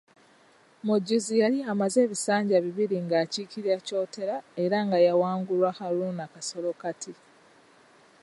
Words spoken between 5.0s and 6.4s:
yawangulwa Haruna